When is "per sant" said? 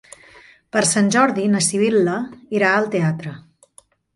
0.75-1.11